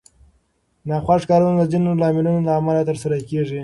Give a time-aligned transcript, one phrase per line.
[0.87, 3.59] ناخوښ کارونه د ځینو لاملونو له امله ترسره کېږي.